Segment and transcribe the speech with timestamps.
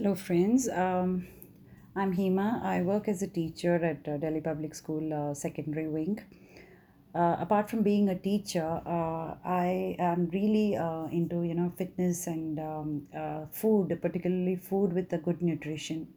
[0.00, 0.66] Hello, friends.
[0.66, 1.26] Um,
[1.94, 2.62] I'm Hema.
[2.64, 6.18] I work as a teacher at uh, Delhi Public School uh, Secondary Wing.
[7.14, 12.26] Uh, apart from being a teacher, uh, I am really uh, into you know fitness
[12.28, 16.08] and um, uh, food, particularly food with a good nutrition.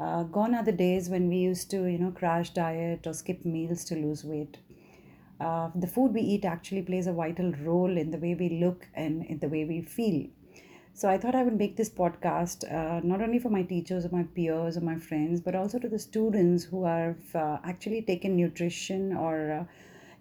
[0.00, 3.84] Gone are the days when we used to you know crash diet or skip meals
[3.84, 4.58] to lose weight.
[5.38, 9.24] The food we eat actually plays a vital role in the way we look and
[9.26, 10.26] in the way we feel.
[10.96, 14.08] So I thought I would make this podcast uh, not only for my teachers or
[14.08, 18.34] my peers or my friends, but also to the students who have uh, actually taken
[18.34, 19.64] nutrition or uh,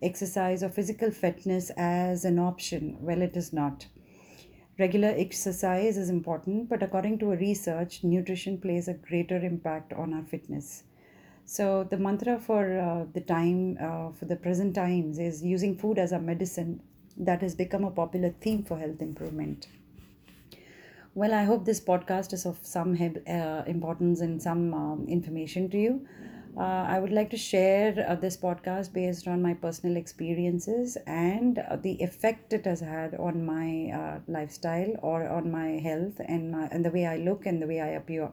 [0.01, 2.97] exercise or physical fitness as an option.
[2.99, 3.85] Well, it is not.
[4.77, 10.13] Regular exercise is important, but according to a research, nutrition plays a greater impact on
[10.13, 10.83] our fitness.
[11.45, 15.97] So the mantra for uh, the time, uh, for the present times, is using food
[15.97, 16.81] as a medicine.
[17.15, 19.67] That has become a popular theme for health improvement.
[21.15, 22.93] Well, I hope this podcast is of some
[23.27, 26.07] uh, importance and some um, information to you.
[26.57, 31.57] Uh, I would like to share uh, this podcast based on my personal experiences and
[31.57, 36.51] uh, the effect it has had on my uh, lifestyle or on my health and
[36.51, 38.31] my and the way I look and the way I appear.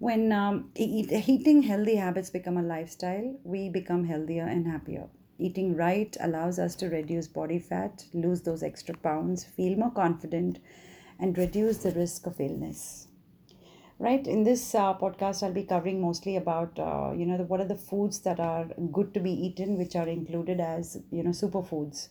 [0.00, 5.08] When um, eat, eating healthy habits become a lifestyle, we become healthier and happier.
[5.38, 10.58] Eating right allows us to reduce body fat, lose those extra pounds, feel more confident,
[11.18, 13.08] and reduce the risk of illness.
[14.00, 14.26] Right.
[14.26, 17.66] In this uh, podcast, I'll be covering mostly about uh, you know the, what are
[17.66, 22.08] the foods that are good to be eaten, which are included as you know superfoods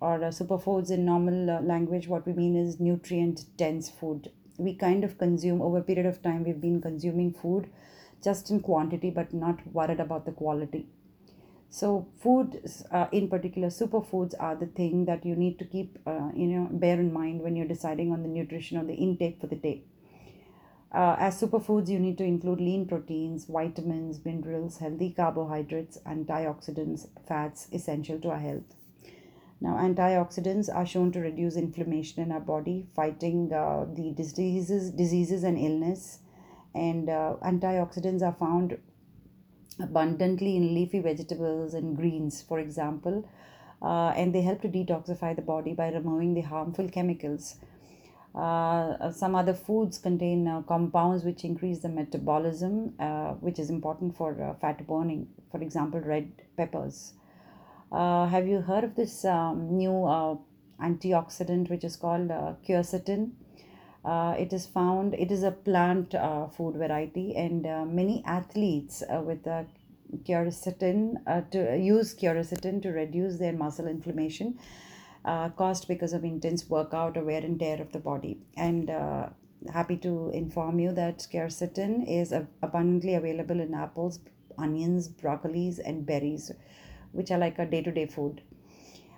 [0.00, 2.08] or uh, superfoods in normal uh, language.
[2.08, 4.30] What we mean is nutrient dense food.
[4.58, 6.44] We kind of consume over a period of time.
[6.44, 7.70] We've been consuming food
[8.22, 10.86] just in quantity, but not worried about the quality.
[11.74, 16.28] So, foods uh, in particular, superfoods are the thing that you need to keep, uh,
[16.32, 19.48] you know, bear in mind when you're deciding on the nutrition or the intake for
[19.48, 19.82] the day.
[20.92, 27.66] Uh, as superfoods, you need to include lean proteins, vitamins, minerals, healthy carbohydrates, antioxidants, fats
[27.72, 28.76] essential to our health.
[29.60, 35.42] Now, antioxidants are shown to reduce inflammation in our body, fighting uh, the diseases, diseases
[35.42, 36.20] and illness.
[36.72, 38.78] And uh, antioxidants are found
[39.80, 43.28] abundantly in leafy vegetables and greens, for example,
[43.82, 47.56] uh, and they help to detoxify the body by removing the harmful chemicals.
[48.34, 54.16] Uh, some other foods contain uh, compounds which increase the metabolism, uh, which is important
[54.16, 55.28] for uh, fat burning.
[55.52, 57.12] For example, red peppers.
[57.92, 59.92] Uh, have you heard of this um, new
[60.80, 62.28] antioxidant which is called
[62.66, 63.30] quercetin?
[64.04, 69.02] Uh, it is found, it is a plant uh, food variety, and uh, many athletes
[69.02, 69.64] uh, with uh,
[70.24, 74.58] quercetin uh, to use quercetin to reduce their muscle inflammation
[75.24, 78.38] uh, caused because of intense workout or wear and tear of the body.
[78.56, 79.30] And uh,
[79.72, 84.20] happy to inform you that quercetin is ab- abundantly available in apples,
[84.58, 86.52] onions, broccolis, and berries,
[87.12, 88.42] which are like a day to day food.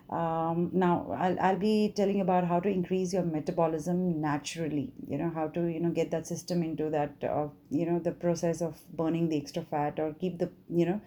[0.09, 5.31] Um, now I'll, I'll be telling about how to increase your metabolism naturally you know
[5.35, 8.79] how to you know get that system into that uh, you know the process of
[8.97, 11.01] burning the extra fat or keep the you know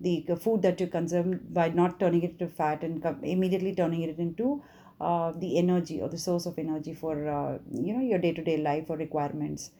[0.00, 4.00] the food that you consume by not turning it to fat and co- immediately turning
[4.00, 4.62] it into
[5.02, 8.88] uh, the energy or the source of energy for uh, you know your day-to-day life
[8.88, 9.70] or requirements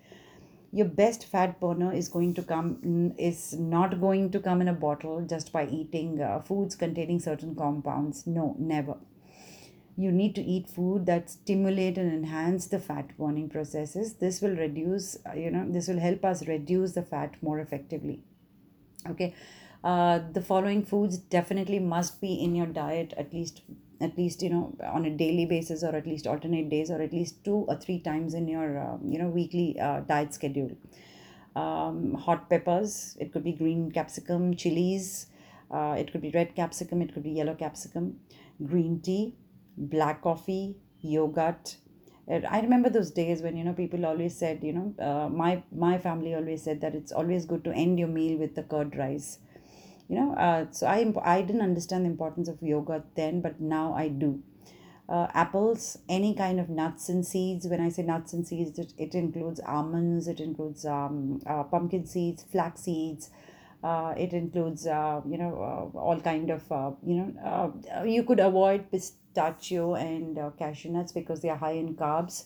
[0.76, 4.78] your best fat burner is going to come is not going to come in a
[4.84, 8.26] bottle just by eating uh, foods containing certain compounds.
[8.26, 8.96] No never.
[9.96, 14.14] You need to eat food that stimulate and enhance the fat burning processes.
[14.24, 18.20] This will reduce uh, you know this will help us reduce the fat more effectively.
[19.08, 19.34] Okay?
[19.82, 23.62] Uh, the following foods definitely must be in your diet at least
[24.00, 27.12] at least you know on a daily basis or at least alternate days or at
[27.12, 30.76] least two or three times in your uh, you know weekly uh, diet schedule.
[31.54, 35.28] Um, hot peppers it could be green capsicum chilies
[35.70, 38.20] uh, it could be red capsicum it could be yellow capsicum
[38.62, 39.34] green tea
[39.76, 41.76] black coffee yogurt.
[42.28, 45.96] I remember those days when you know people always said you know uh, my my
[45.96, 49.38] family always said that it's always good to end your meal with the curd rice
[50.08, 53.92] you know uh, so i i didn't understand the importance of yoga then but now
[53.94, 54.42] i do.
[55.08, 58.92] Uh, apples any kind of nuts and seeds when i say nuts and seeds it,
[58.98, 63.30] it includes almonds it includes um, uh, pumpkin seeds flax seeds
[63.84, 65.52] uh, it includes uh, you know
[65.94, 70.90] uh, all kind of uh, you know uh, you could avoid pistachio and uh, cashew
[70.90, 72.44] nuts because they are high in carbs.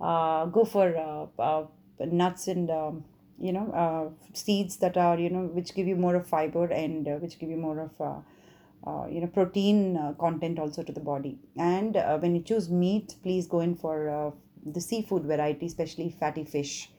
[0.00, 1.66] Uh, go for uh, uh,
[2.00, 3.04] nuts and um,
[3.40, 7.06] you know uh, seeds that are you know which give you more of fiber and
[7.06, 10.92] uh, which give you more of uh, uh, you know protein uh, content also to
[10.92, 11.38] the body.
[11.56, 14.34] And uh, when you choose meat please go in for
[14.66, 16.90] the seafood variety especially fatty fish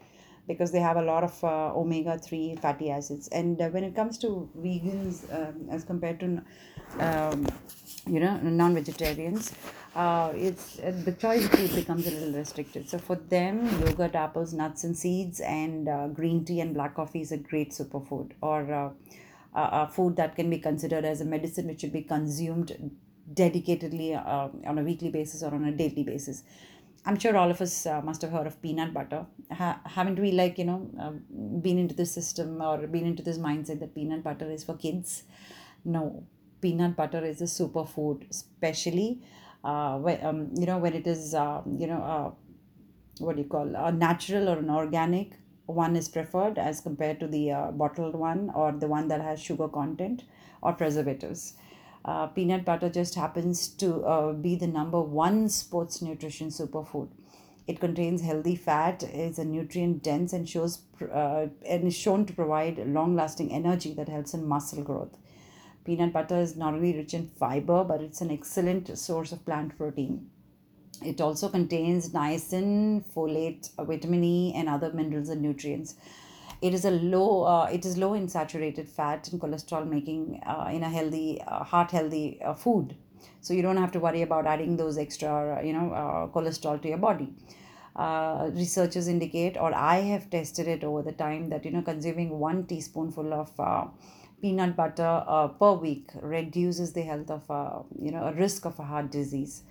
[0.49, 3.27] because they have a lot of uh, omega 3 fatty acids.
[3.29, 6.41] And uh, when it comes to vegans, um, as compared to
[6.99, 7.47] um,
[8.07, 9.53] you know non vegetarians,
[9.95, 12.89] uh, it's uh, the choice food becomes a little restricted.
[12.89, 17.21] So for them, yogurt, apples, nuts, and seeds, and uh, green tea and black coffee
[17.21, 18.89] is a great superfood or uh,
[19.53, 22.91] a food that can be considered as a medicine which should be consumed
[23.33, 26.43] dedicatedly uh, on a weekly basis or on a daily basis.
[27.05, 29.25] I'm sure all of us uh, must have heard of peanut butter.
[29.51, 31.11] Ha- haven't we, like, you know, uh,
[31.59, 35.23] been into this system or been into this mindset that peanut butter is for kids?
[35.85, 36.23] No,
[36.61, 39.21] peanut butter is a superfood, especially
[39.63, 42.31] uh, when, um, you know, when it is, uh, you know, uh,
[43.23, 45.33] what do you call, a natural or an organic
[45.65, 49.41] one is preferred as compared to the uh, bottled one or the one that has
[49.41, 50.23] sugar content
[50.61, 51.53] or preservatives.
[52.05, 57.09] Uh, peanut butter just happens to uh, be the number one sports nutrition superfood.
[57.67, 60.79] It contains healthy fat, is a nutrient dense, and shows
[61.13, 65.17] uh, and is shown to provide long lasting energy that helps in muscle growth.
[65.85, 69.77] Peanut butter is not only rich in fiber, but it's an excellent source of plant
[69.77, 70.29] protein.
[71.03, 75.95] It also contains niacin, folate, vitamin E, and other minerals and nutrients.
[76.61, 77.43] It is a low.
[77.43, 81.63] Uh, it is low in saturated fat and cholesterol, making uh, in a healthy, uh,
[81.63, 82.95] heart healthy uh, food.
[83.41, 86.87] So you don't have to worry about adding those extra, you know, uh, cholesterol to
[86.87, 87.33] your body.
[87.95, 92.39] Uh, researchers indicate, or I have tested it over the time, that you know consuming
[92.39, 93.85] one teaspoonful of uh,
[94.41, 98.79] peanut butter uh, per week reduces the health of uh, you know a risk of
[98.79, 99.63] a heart disease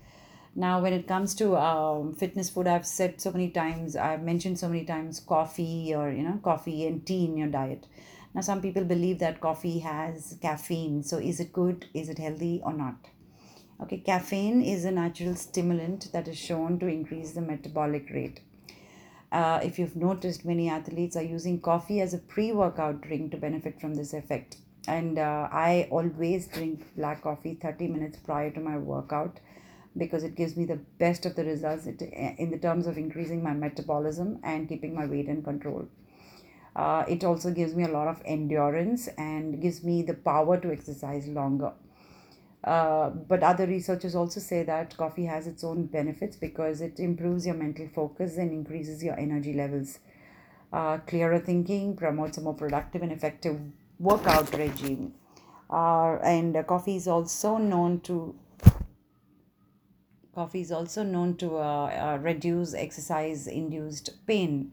[0.58, 4.58] now when it comes to um, fitness food i've said so many times i've mentioned
[4.58, 7.86] so many times coffee or you know coffee and tea in your diet.
[8.34, 11.02] Now some people believe that coffee has caffeine.
[11.02, 11.86] So is it good?
[11.94, 12.96] Is it healthy or not?
[13.82, 18.40] Okay caffeine is a natural stimulant that is shown to increase the metabolic rate.
[19.30, 23.80] Uh, if you've noticed many athletes are using coffee as a pre-workout drink to benefit
[23.80, 24.56] from this effect.
[24.86, 29.40] And uh, i always drink black coffee 30 minutes prior to my workout
[29.98, 33.52] because it gives me the best of the results in the terms of increasing my
[33.52, 35.86] metabolism and keeping my weight in control.
[36.76, 40.70] Uh, it also gives me a lot of endurance and gives me the power to
[40.70, 41.72] exercise longer.
[42.62, 47.46] Uh, but other researchers also say that coffee has its own benefits because it improves
[47.46, 49.98] your mental focus and increases your energy levels.
[50.72, 53.58] Uh, clearer thinking promotes a more productive and effective
[53.98, 55.14] workout regime.
[55.70, 58.34] Uh, and coffee is also known to
[60.38, 64.72] Coffee is also known to uh, uh, reduce exercise induced pain.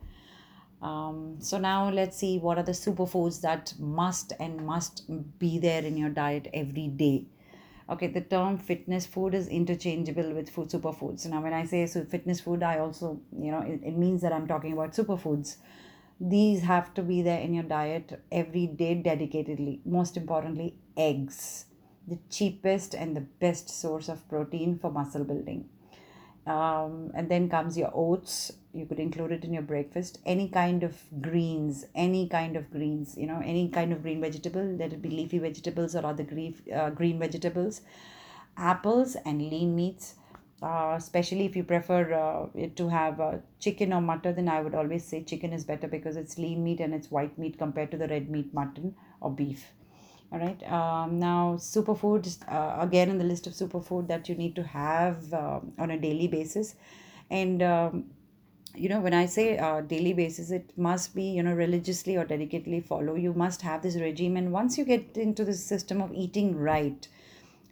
[0.79, 5.01] Um, so now let's see what are the superfoods that must and must
[5.39, 7.25] be there in your diet every day.
[7.89, 11.25] Okay, the term fitness food is interchangeable with food superfoods.
[11.25, 14.33] Now, when I say so fitness food, I also, you know, it, it means that
[14.33, 15.57] I'm talking about superfoods.
[16.19, 19.79] These have to be there in your diet every day dedicatedly.
[19.83, 21.65] Most importantly, eggs
[22.07, 25.69] the cheapest and the best source of protein for muscle building.
[26.45, 28.51] Um, and then comes your oats.
[28.71, 30.19] You could include it in your breakfast.
[30.25, 34.63] Any kind of greens, any kind of greens, you know, any kind of green vegetable,
[34.63, 37.81] let it be leafy vegetables or other green, uh, green vegetables,
[38.57, 40.15] apples and lean meats.
[40.61, 44.73] Uh, especially if you prefer uh, to have uh, chicken or mutton, then I would
[44.73, 47.97] always say chicken is better because it's lean meat and it's white meat compared to
[47.97, 49.73] the red meat mutton or beef
[50.31, 54.55] all right um, now superfood uh, again in the list of superfood that you need
[54.55, 56.75] to have uh, on a daily basis.
[57.29, 58.05] And um,
[58.75, 62.25] you know when i say uh, daily basis it must be you know religiously or
[62.25, 63.15] dedicatedly follow.
[63.15, 64.37] You must have this regime.
[64.37, 67.07] And once you get into the system of eating right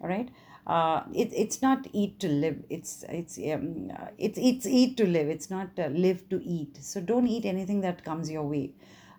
[0.02, 0.30] all right
[0.66, 2.64] uh, it, it's not eat to live.
[2.70, 5.28] It's it's um, it's it's eat to live.
[5.28, 6.78] It's not uh, live to eat.
[6.82, 8.72] So don't eat anything that comes your way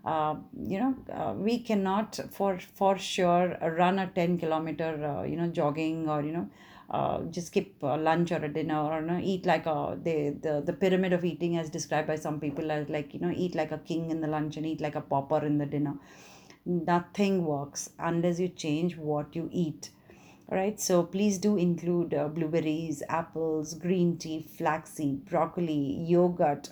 [0.05, 0.35] uh,
[0.67, 5.49] you know uh, we cannot for for sure run a 10 kilometer uh, you know
[5.49, 6.49] jogging or you know
[6.91, 10.37] uh, just skip a lunch or a dinner or you know, eat like a the,
[10.43, 13.55] the the pyramid of eating as described by some people as like you know eat
[13.55, 15.95] like a king in the lunch and eat like a pauper in the dinner.
[16.67, 19.91] Nothing works unless you change what you eat
[20.51, 20.79] all right?
[20.79, 26.71] So please do include uh, blueberries apples green tea flaxseed broccoli yogurt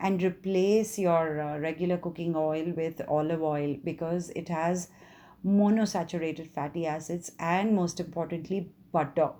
[0.00, 4.88] and replace your uh, regular cooking oil with olive oil because it has
[5.44, 9.30] monosaturated fatty acids and most importantly butter.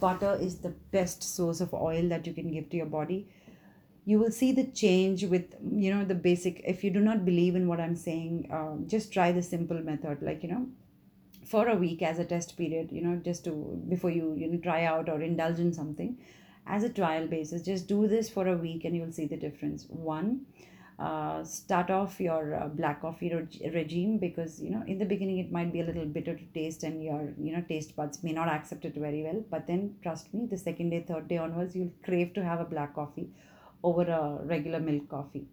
[0.00, 3.26] Butter is the best source of oil that you can give to your body.
[4.04, 7.54] You will see the change with you know the basic if you do not believe
[7.54, 10.66] in what i'm saying uh, just try the simple method like you know
[11.46, 13.52] for a week as a test period you know just to
[13.88, 16.18] before you you know try out or indulge in something
[16.66, 19.86] as a trial basis just do this for a week and you'll see the difference.
[19.88, 20.46] One
[20.98, 25.38] uh, start off your uh, black coffee reg- regime because you know in the beginning
[25.38, 28.32] it might be a little bitter to taste and your you know taste buds may
[28.32, 29.42] not accept it very well.
[29.50, 32.64] But then trust me the second day third day onwards you'll crave to have a
[32.64, 33.30] black coffee
[33.82, 35.46] over a regular milk coffee.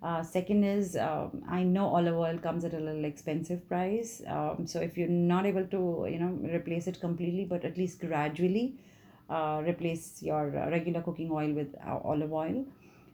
[0.00, 4.22] Uh, second is um, I know olive oil comes at a little expensive price.
[4.28, 8.00] Um, so if you're not able to you know replace it completely, but at least
[8.00, 8.76] gradually
[9.30, 12.64] replace your uh, regular cooking oil with uh, olive oil,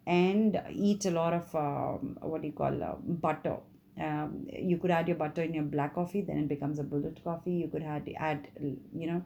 [0.06, 3.56] and eat a lot of um, what do you call uh, butter.
[4.00, 7.22] Um, you could add your butter in your black coffee, then it becomes a bullet
[7.22, 7.52] coffee.
[7.52, 9.24] You could add add you know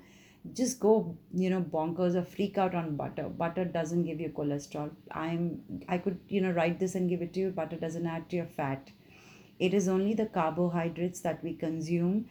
[0.54, 4.90] just go you know bonkers or freak out on butter butter doesn't give you cholesterol
[5.12, 8.28] i'm i could you know write this and give it to you butter doesn't add
[8.30, 8.90] to your fat
[9.58, 12.24] it is only the carbohydrates that we consume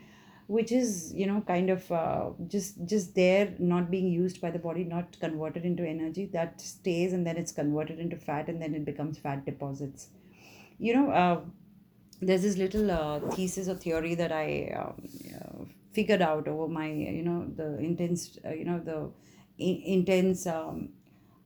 [0.47, 4.59] which is you know kind of uh, just just there not being used by the
[4.59, 8.73] body not converted into energy that stays and then it's converted into fat and then
[8.73, 10.07] it becomes fat deposits.
[10.79, 11.41] You know uh,
[12.21, 15.63] there's this little uh, thesis or theory that i um, uh,
[15.93, 19.09] figured out over my you know the intense uh, you know the
[19.59, 20.89] intense um,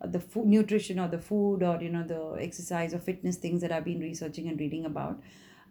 [0.03, 3.71] the food nutrition or the food or you know the exercise or fitness things that
[3.71, 5.21] i've been researching and reading about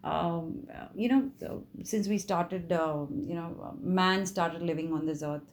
[0.03, 5.23] um, uh, you know since we started um, you know man started living on this
[5.23, 5.51] earth.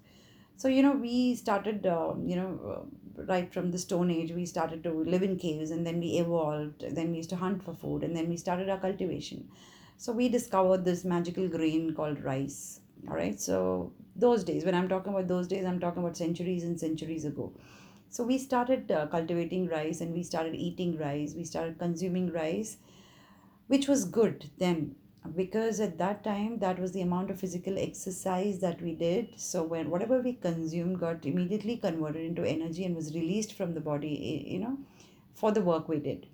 [0.57, 2.51] So you know we started um, you know
[3.19, 6.09] uh, right from the stone age we started to live in caves and then we
[6.19, 9.49] evolved then we used to hunt for food and then we started our cultivation.
[9.97, 12.81] So we discovered this magical grain called rice.
[13.09, 16.65] All right so those days when i'm talking about those days i'm talking about centuries
[16.65, 17.53] and centuries ago.
[18.11, 22.79] So we started uh, cultivating rice and we started eating rice we started consuming rice
[23.69, 24.97] which was good then
[25.37, 29.39] because at that time that was the amount of physical exercise that we did.
[29.39, 33.81] So when whatever we consumed got immediately converted into energy and was released from the
[33.81, 34.79] body you know
[35.35, 36.27] for the work we did.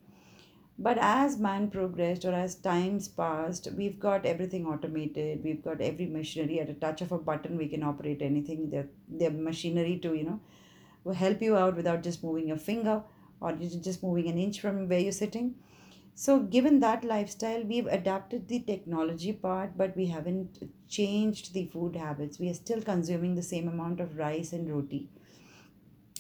[0.78, 5.42] But as man progressed or as times passed we've got everything automated.
[5.44, 7.56] We've got every machinery at a touch of a button.
[7.58, 8.70] We can operate anything.
[8.70, 8.88] The
[9.24, 10.40] the machinery to you know
[11.04, 13.02] will help you out without just moving your finger
[13.40, 15.54] or just moving an inch from where you're sitting
[16.16, 21.96] so, given that lifestyle, we've adapted the technology part, but we haven't changed the food
[21.96, 22.38] habits.
[22.38, 25.08] We are still consuming the same amount of rice and roti.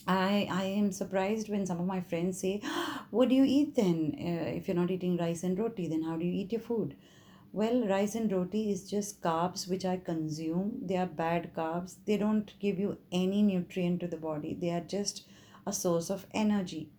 [0.06, 2.60] I, I am surprised when some of my friends say,
[3.10, 4.14] What do you eat then?
[4.18, 6.96] Uh, if you're not eating rice and roti, then how do you eat your food?
[7.52, 10.80] Well, rice and roti is just carbs which I consume.
[10.82, 11.94] They are bad carbs.
[12.04, 14.54] They don't give you any nutrient to the body.
[14.60, 15.22] They are just
[15.64, 16.90] a source of energy.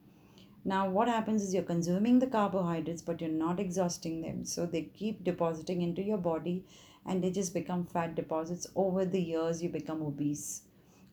[0.68, 4.44] Now, what happens is you're consuming the carbohydrates, but you're not exhausting them.
[4.46, 6.66] So they keep depositing into your body
[7.06, 8.66] and they just become fat deposits.
[8.76, 10.64] Over the years, you become obese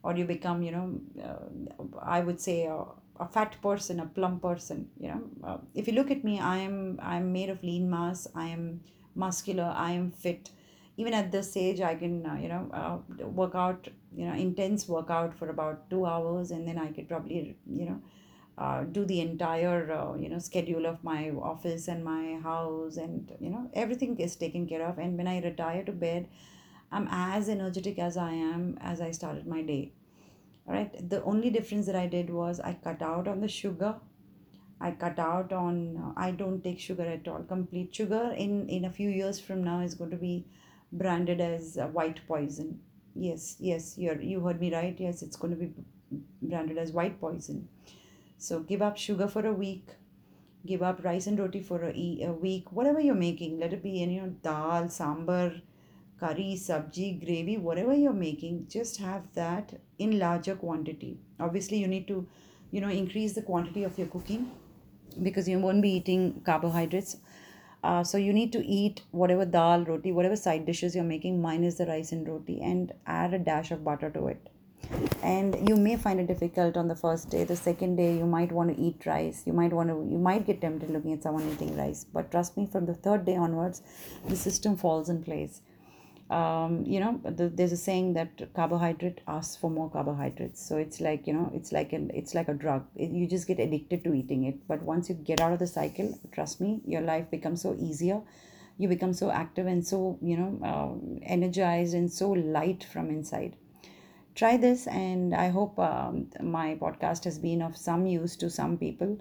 [0.02, 2.84] or you become, you know, uh, I would say a,
[3.20, 4.88] a fat person, a plump person.
[4.98, 8.26] You know, uh, if you look at me, I am I'm made of lean mass.
[8.34, 8.80] I am
[9.14, 9.72] muscular.
[9.76, 10.50] I am fit.
[10.96, 14.88] Even at this age, I can, uh, you know, uh, work out, you know, intense
[14.88, 18.00] workout for about two hours, and then I could probably, you know,
[18.62, 23.32] uh, do the entire uh, you know schedule of my office and my house and
[23.40, 24.98] you know everything is taken care of.
[24.98, 26.28] And when i retire to bed
[26.92, 29.92] i'm as energetic as i am as i started my day.
[30.66, 33.94] All right the only difference that i did was i cut out on the sugar.
[34.80, 37.42] I cut out on uh, i don't take sugar at all.
[37.54, 40.36] Complete sugar in in a few years from now is going to be
[41.02, 42.78] branded as white poison.
[43.26, 45.04] Yes yes you're you heard me right.
[45.08, 45.72] Yes it's going to be
[46.54, 47.68] branded as white poison
[48.42, 49.90] so give up sugar for a week.
[50.66, 52.72] Give up rice and roti for a, a week.
[52.72, 55.60] Whatever you're making, let it be you know dal, sambar,
[56.18, 58.66] curry, sabji, gravy, whatever you're making.
[58.68, 61.18] Just have that in larger quantity.
[61.38, 62.26] Obviously, you need to,
[62.72, 64.50] you know, increase the quantity of your cooking
[65.22, 67.18] because you won't be eating carbohydrates.
[67.84, 71.76] Uh, so you need to eat whatever dal, roti, whatever side dishes you're making, minus
[71.76, 74.48] the rice and roti, and add a dash of butter to it
[75.22, 77.44] and you may find it difficult on the first day.
[77.44, 79.42] The second day you might want to eat rice.
[79.46, 82.04] You might want to you might get tempted looking at someone eating rice.
[82.04, 83.82] But trust me from the third day onwards
[84.28, 85.60] the system falls in place.
[86.30, 90.66] Um, you know the, there's a saying that carbohydrate asks for more carbohydrates.
[90.66, 92.86] So it's like you know it's like an it's like a drug.
[92.96, 94.66] It- you just get addicted to eating it.
[94.68, 98.20] But once you get out of the cycle trust me your life becomes so easier.
[98.78, 103.54] You become so active and so you know uh, energized and so light from inside
[104.34, 108.76] try this and i hope um, my podcast has been of some use to some
[108.78, 109.18] people.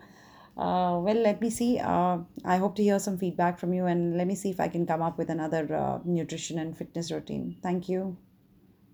[0.57, 1.79] Uh, well let me see.
[1.79, 4.67] Uh, i hope to hear some feedback from you and let me see if i
[4.67, 7.55] can come up with another uh, nutrition and fitness routine.
[7.63, 8.17] Thank you